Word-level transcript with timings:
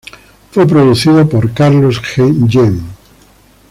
Fue 0.49 0.65
producido 0.65 1.29
por 1.29 1.53
Carlos 1.53 2.01
Jean. 2.49 2.81